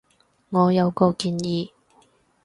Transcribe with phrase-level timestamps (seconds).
[0.49, 1.69] 我有個建議